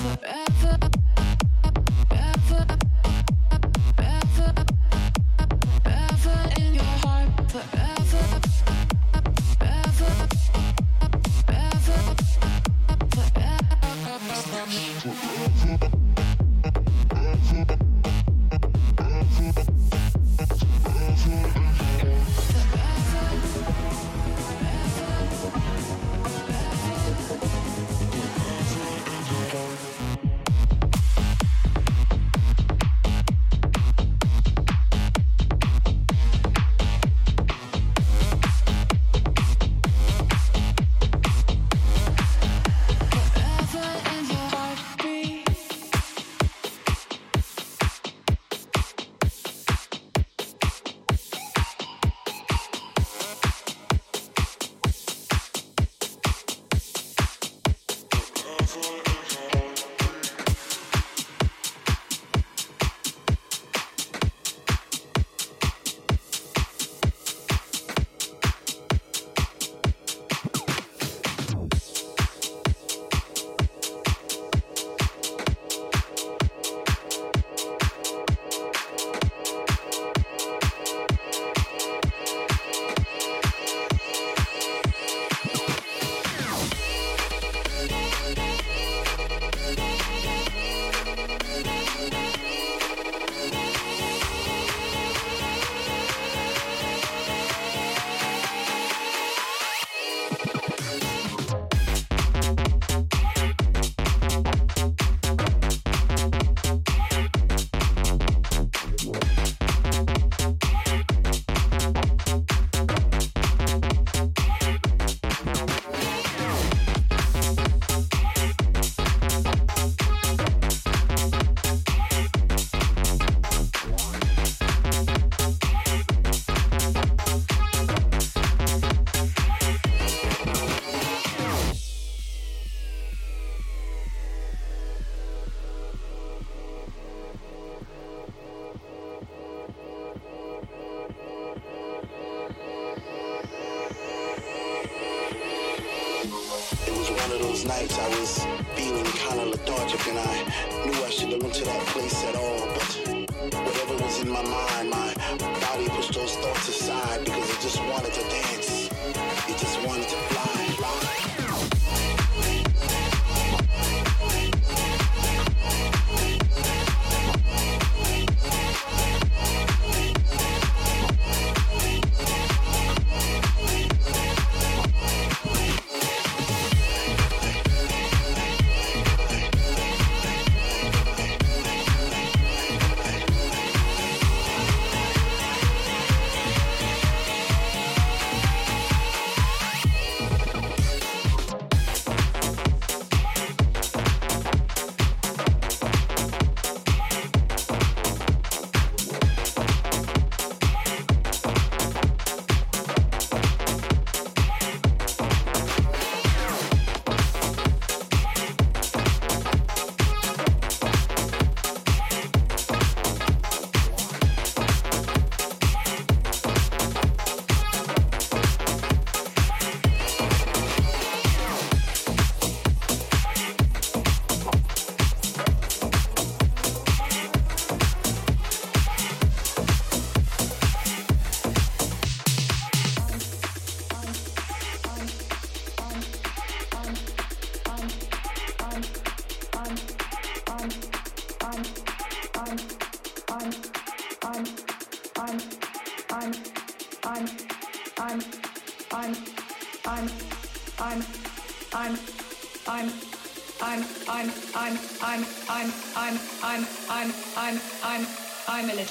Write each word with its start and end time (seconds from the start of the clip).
forever. 0.00 0.39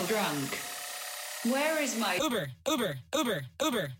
Drunk. 0.10 0.58
Where 1.54 1.80
is 1.80 1.96
my 2.00 2.16
Uber, 2.16 2.48
Uber, 2.68 2.96
Uber, 3.16 3.42
Uber. 3.62 3.92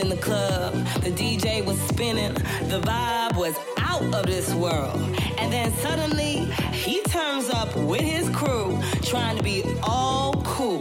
In 0.00 0.08
the 0.08 0.16
club. 0.16 0.72
The 1.02 1.10
DJ 1.10 1.64
was 1.64 1.78
spinning, 1.82 2.32
the 2.68 2.80
vibe 2.80 3.36
was 3.36 3.54
out 3.78 4.02
of 4.14 4.26
this 4.26 4.52
world. 4.54 4.98
And 5.38 5.52
then 5.52 5.70
suddenly, 5.74 6.46
he 6.72 7.02
turns 7.02 7.50
up 7.50 7.76
with 7.76 8.00
his 8.00 8.28
crew, 8.30 8.78
trying 9.02 9.36
to 9.36 9.42
be 9.42 9.62
all 9.82 10.42
cool. 10.44 10.80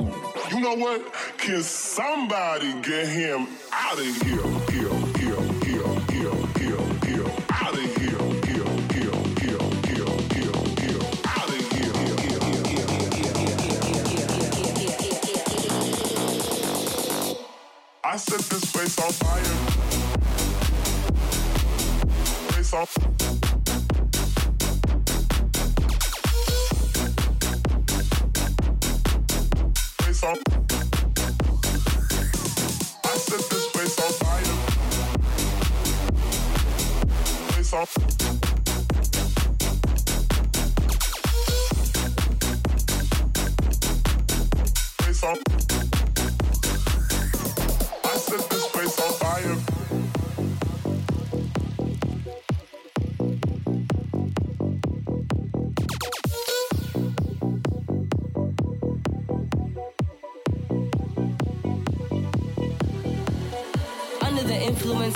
You 0.52 0.62
know 0.62 0.76
what? 0.76 1.14
Can 1.38 1.62
somebody 1.62 2.74
get 2.82 3.08
him 3.08 3.48
out 3.72 4.00
of 4.00 4.22
here? 4.22 4.29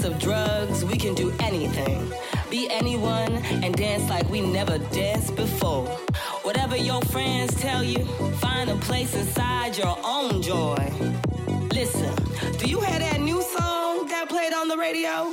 Of 0.04 0.20
drugs, 0.20 0.84
we 0.84 0.98
can 0.98 1.14
do 1.14 1.34
anything. 1.40 2.12
Be 2.50 2.70
anyone 2.70 3.34
and 3.64 3.76
dance 3.76 4.10
like 4.10 4.30
we 4.30 4.42
never 4.42 4.78
danced 4.78 5.36
before. 5.36 5.86
Whatever 6.44 6.76
your 6.76 7.02
friends 7.04 7.56
tell 7.62 7.84
you, 7.84 8.04
find 8.40 8.70
a 8.70 8.76
place 8.78 9.16
inside 9.16 9.78
your 9.78 9.98
own 10.04 10.42
joy. 10.42 10.92
Listen, 11.72 12.14
do 12.58 12.70
you 12.70 12.80
hear 12.82 13.00
that 13.00 13.20
new 13.22 13.42
song 13.42 14.08
that 14.08 14.28
played 14.30 14.54
on 14.54 14.68
the 14.68 14.78
radio? 14.78 15.32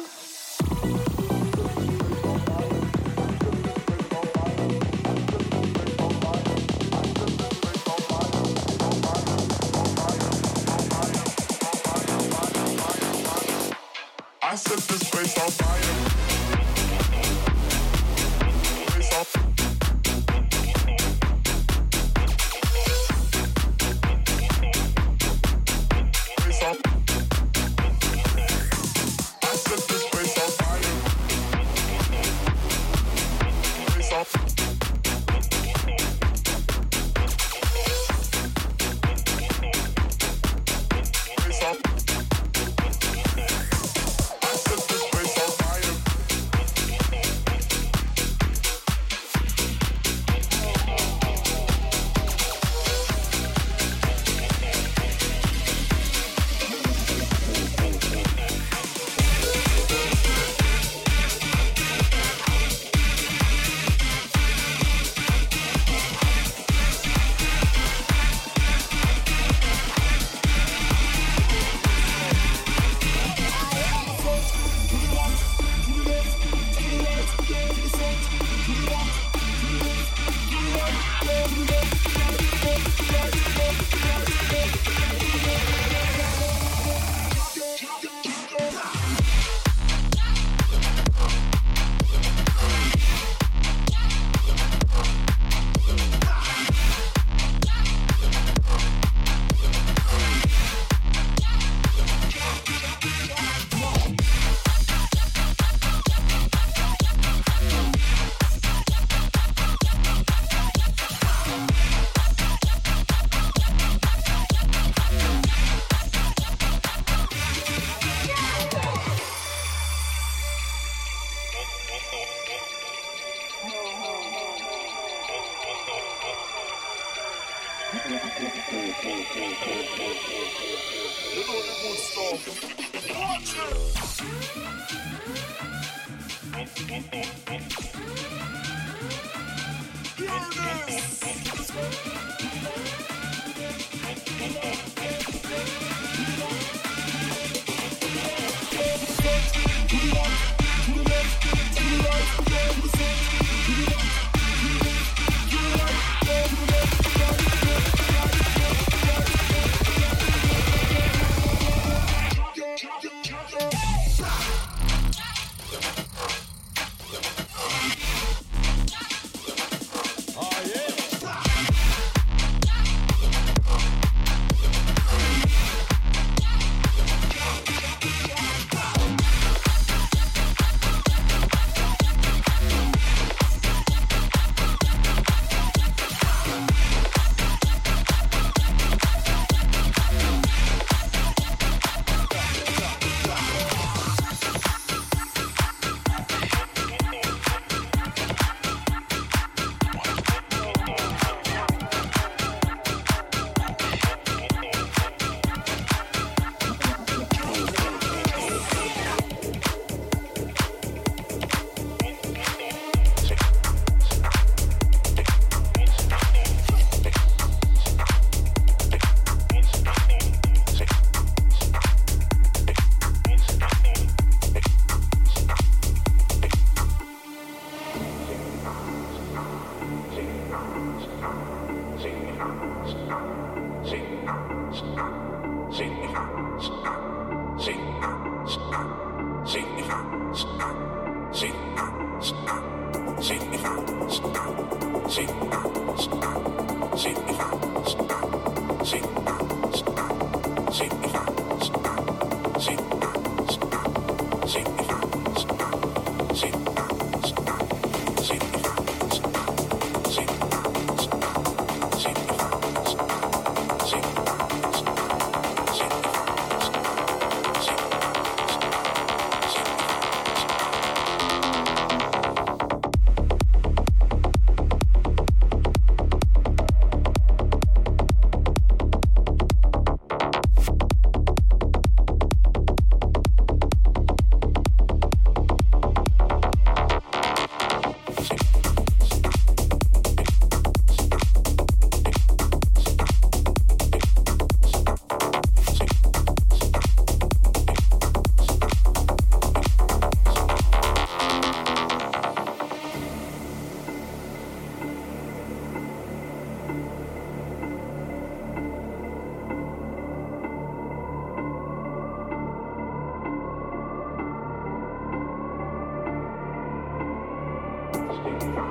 Thank 318.53 318.67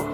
you. 0.00 0.13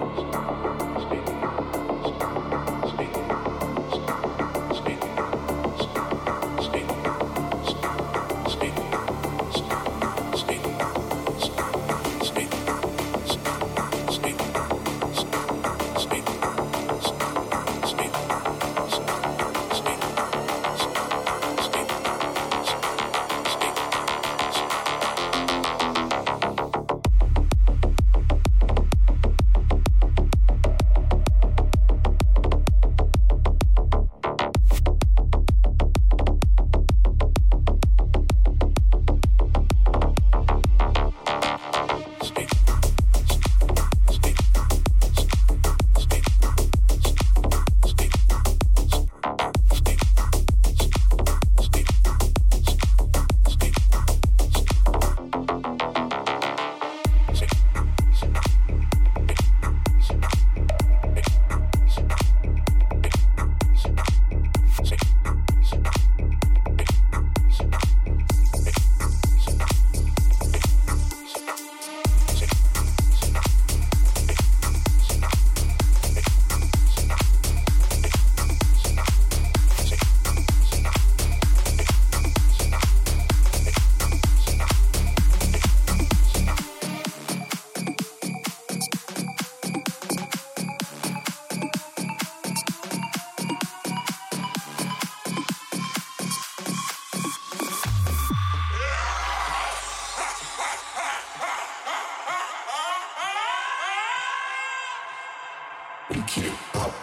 We 106.09 106.15
get 106.17 106.53
up, 106.75 106.93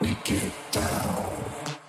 we 0.00 0.16
get 0.24 0.52
down. 0.70 1.81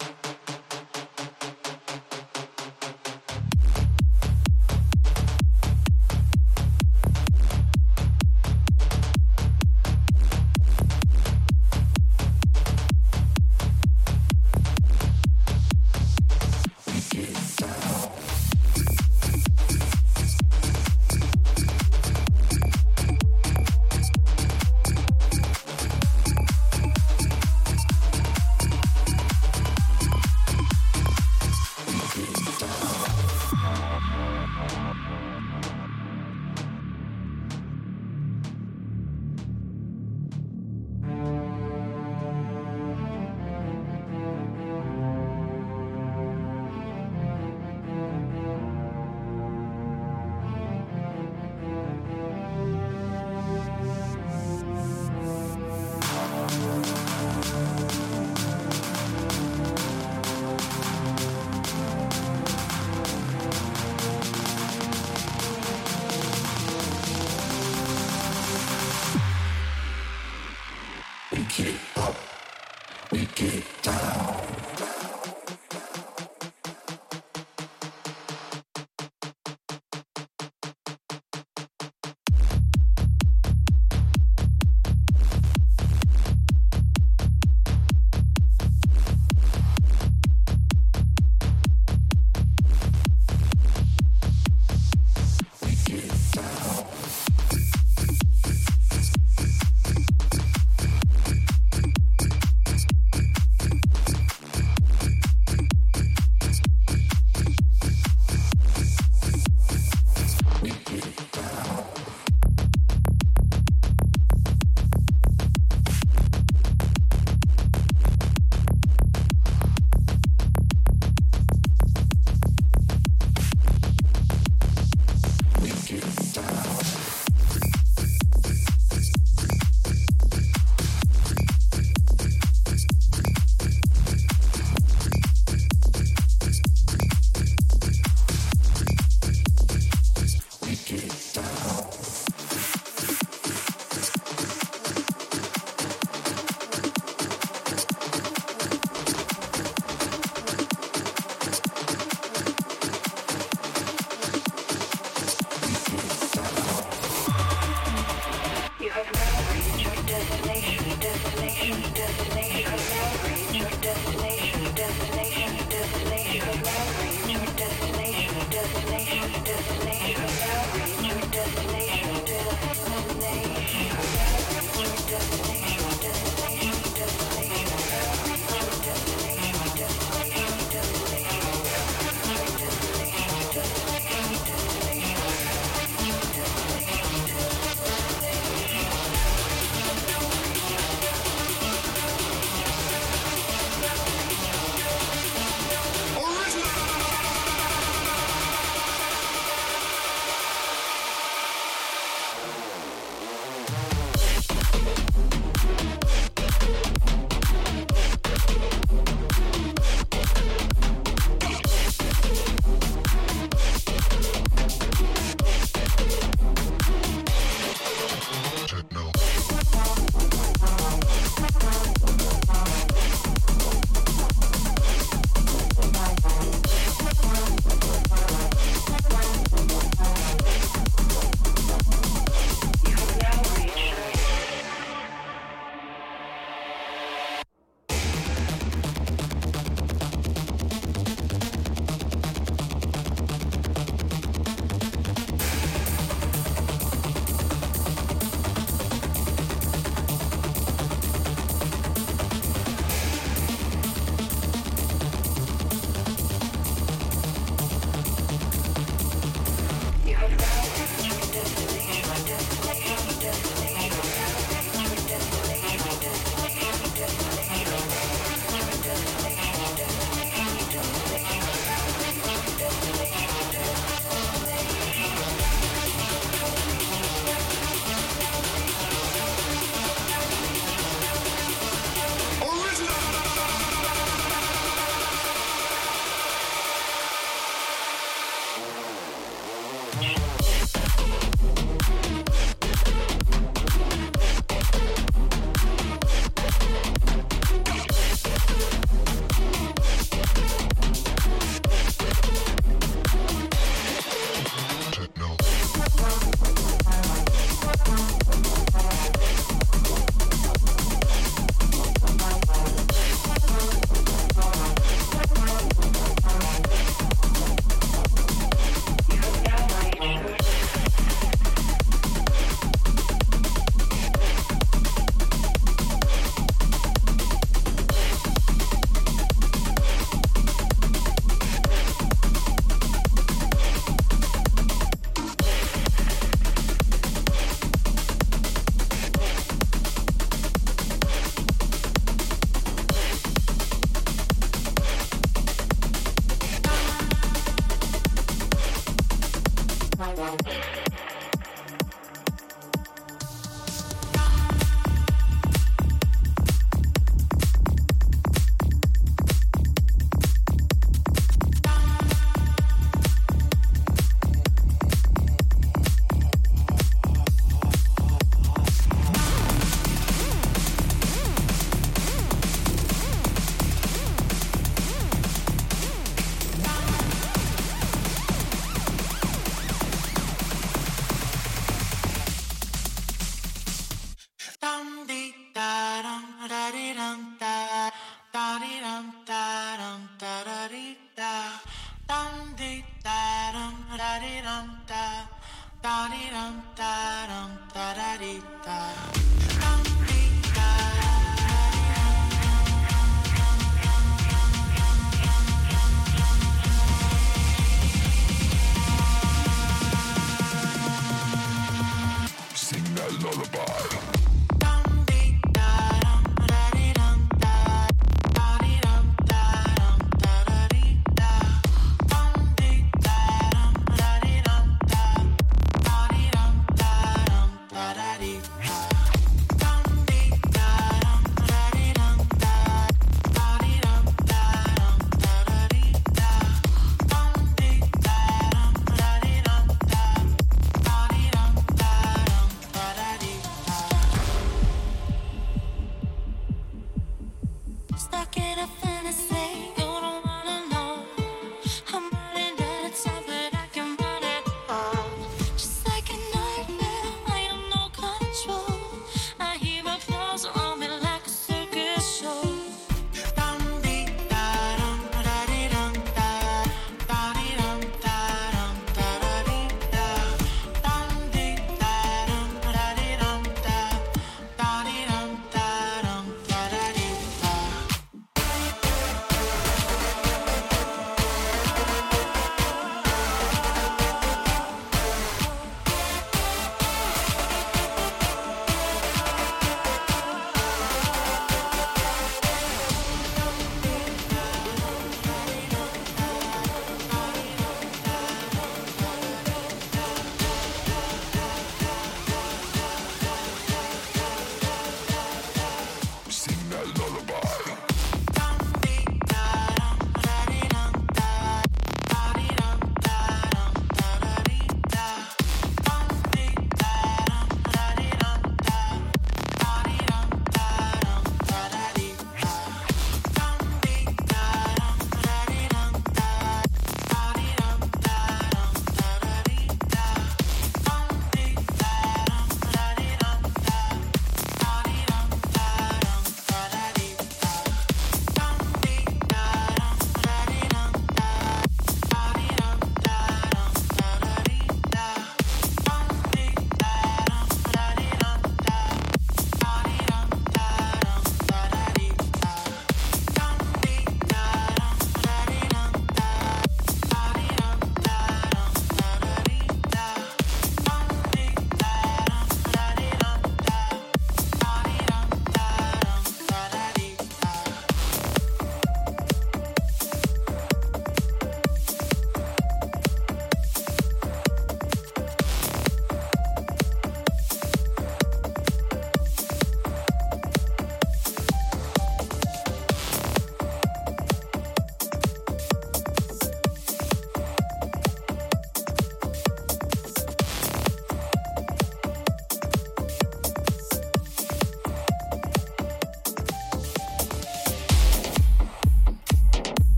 Get 448.36 448.58
up 448.58 448.70
and 448.86 449.14
say 449.14 449.43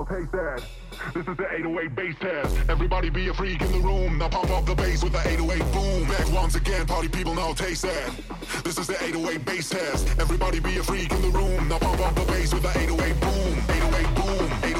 now 0.00 0.16
taste 0.16 0.32
that. 0.32 0.62
This 1.14 1.26
is 1.28 1.36
the 1.36 1.46
808 1.52 1.94
bass 1.94 2.14
test. 2.20 2.56
Everybody 2.68 3.10
be 3.10 3.28
a 3.28 3.34
freak 3.34 3.60
in 3.60 3.72
the 3.72 3.78
room. 3.78 4.18
Now 4.18 4.28
pump 4.28 4.50
up 4.50 4.66
the 4.66 4.74
bass 4.74 5.02
with 5.02 5.12
the 5.12 5.20
808 5.26 5.72
boom. 5.72 6.08
Back 6.08 6.32
once 6.32 6.54
again, 6.54 6.86
party 6.86 7.08
people 7.08 7.34
now 7.34 7.52
taste 7.52 7.82
that. 7.82 8.12
This 8.64 8.78
is 8.78 8.86
the 8.86 9.02
808 9.02 9.44
bass 9.44 9.70
test. 9.70 10.08
Everybody 10.18 10.60
be 10.60 10.78
a 10.78 10.82
freak 10.82 11.12
in 11.12 11.22
the 11.22 11.28
room. 11.28 11.68
Now 11.68 11.78
pump 11.78 12.00
up 12.00 12.14
the 12.14 12.24
bass 12.32 12.52
with 12.52 12.62
the 12.62 12.70
808 12.78 13.20
boom. 13.20 13.58
808 13.68 14.14
boom. 14.14 14.46
808 14.64 14.79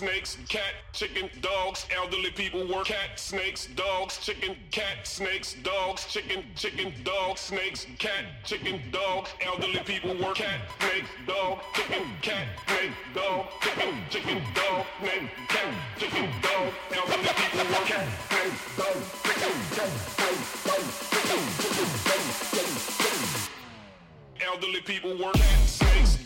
snakes, 0.00 0.38
cat, 0.48 0.72
chicken, 0.94 1.28
dogs, 1.42 1.86
elderly 1.94 2.30
people 2.30 2.66
work, 2.66 2.86
cat, 2.86 3.20
snakes, 3.20 3.66
dogs, 3.76 4.16
chicken, 4.16 4.56
cat, 4.70 5.06
snakes, 5.06 5.56
dogs, 5.62 6.06
chicken, 6.06 6.42
chicken, 6.56 6.94
dogs, 7.04 7.40
snakes, 7.42 7.86
cat, 7.98 8.24
chicken, 8.42 8.80
dogs, 8.92 9.28
elderly 9.44 9.80
people 9.80 10.16
work, 10.16 10.36
cat, 10.36 10.62
snakes, 10.80 11.10
dog, 11.26 11.58
chicken, 11.74 12.04
cat, 12.22 12.46
snake, 12.66 12.92
dog, 13.14 13.44
chicken, 13.60 13.94
chicken, 14.08 14.42
dog, 14.54 14.86
snake, 15.02 15.28
cat, 15.48 15.74
chicken, 15.98 16.30
dog, 16.40 16.72
elderly 16.96 17.28
people 17.36 17.64
work, 17.68 17.84
cat, 17.84 18.08
snake, 18.30 18.56
dog, 18.78 18.96
chicken, 19.22 19.52
cat, 19.76 19.92
snake, 20.16 20.40
dog, 20.64 20.80
chicken, 21.12 21.44
chicken, 21.60 21.92
dog, 22.08 22.64
chicken. 22.88 23.50
Elderly 24.40 24.80
people 24.80 25.10
work, 25.18 25.34
cat, 25.34 25.68
snakes, 25.68 26.19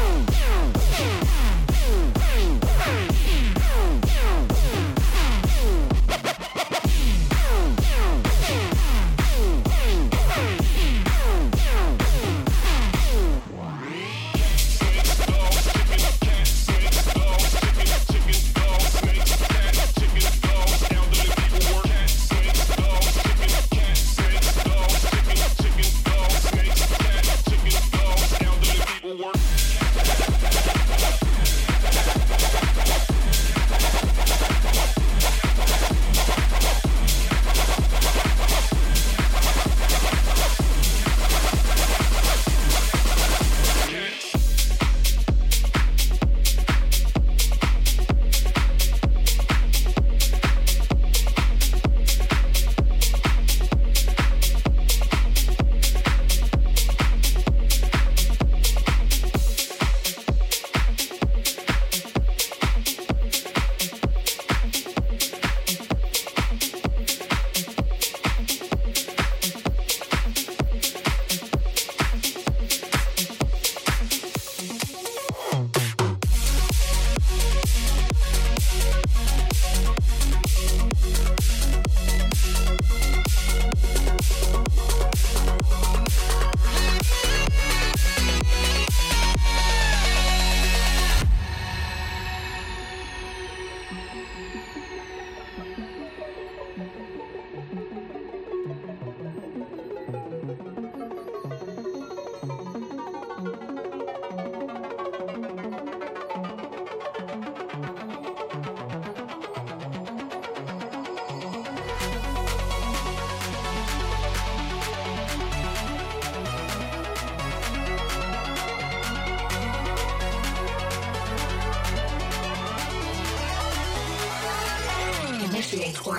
Boom! 0.00 0.29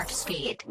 Warp 0.01 0.11
speed. 0.11 0.63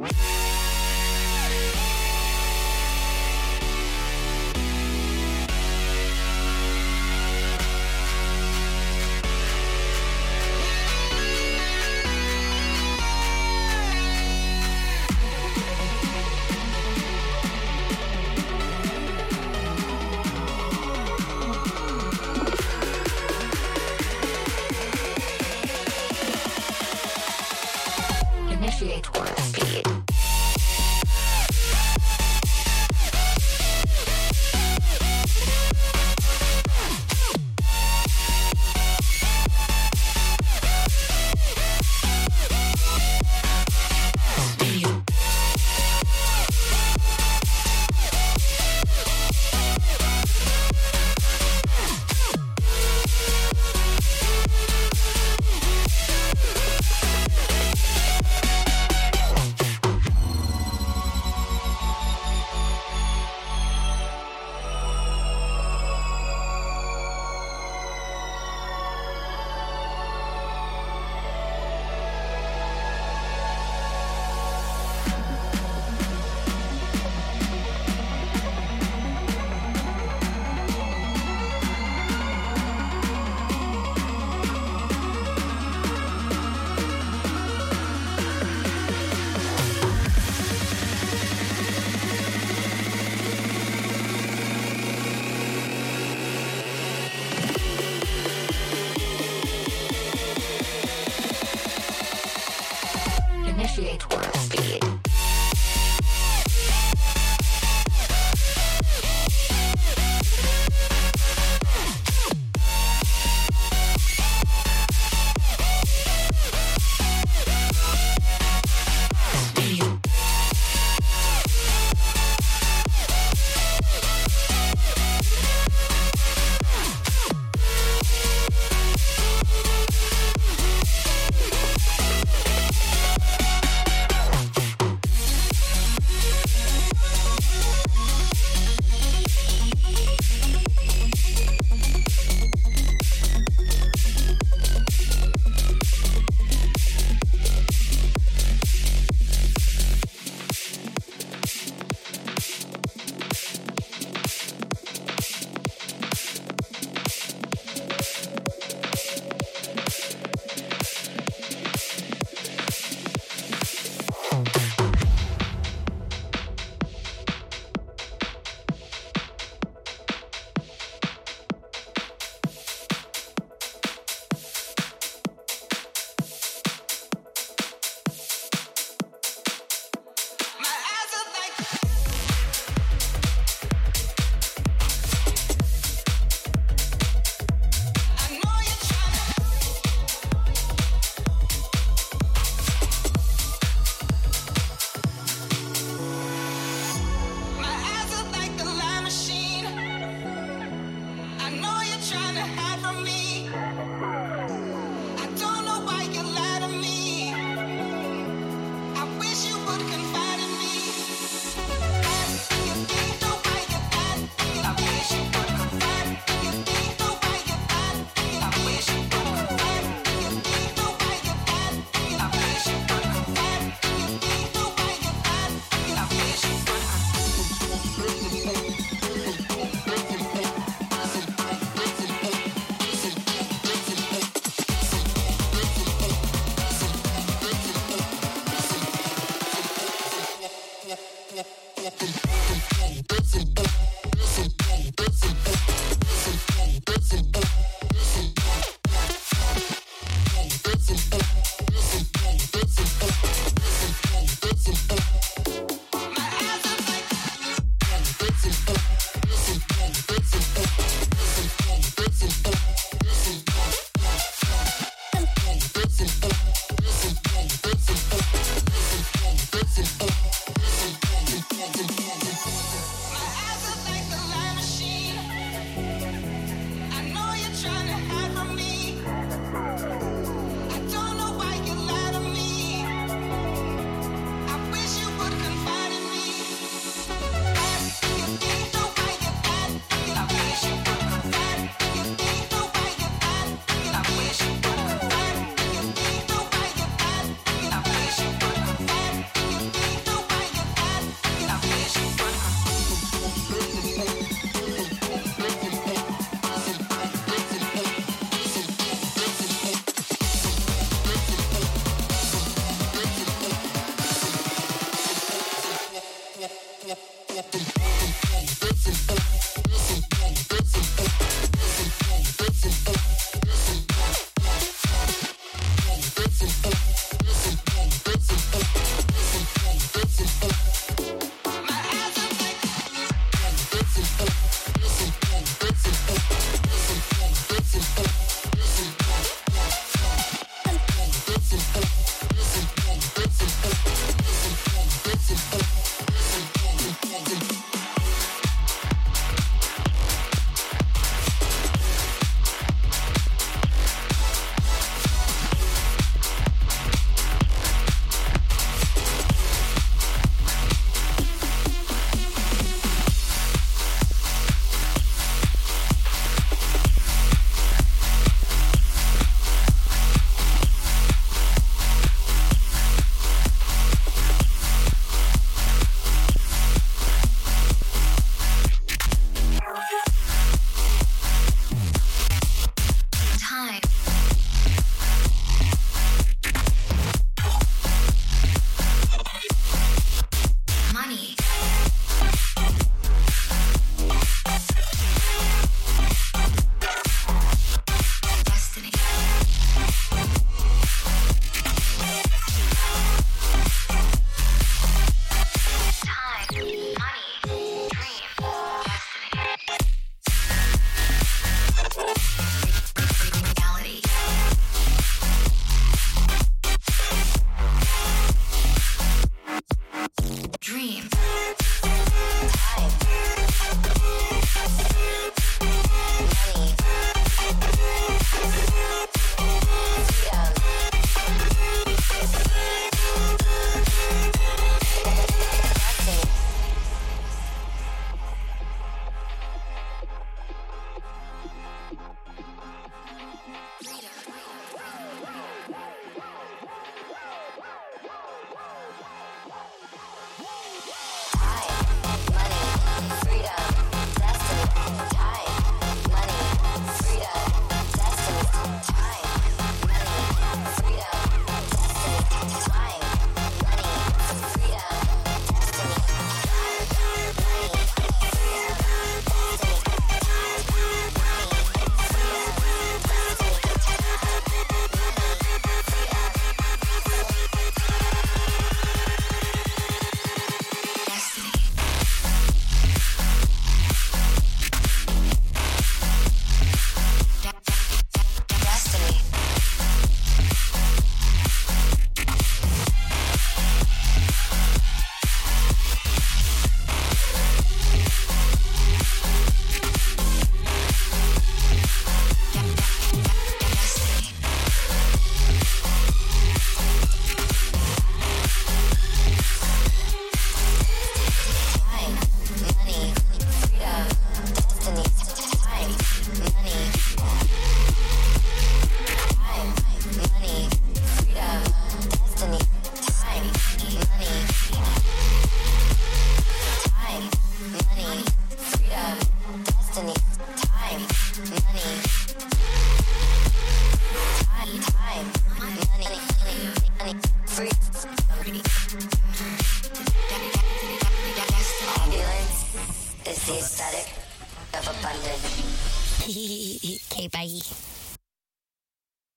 158 103.76 104.10
world 104.12 104.34
speed. 104.34 104.99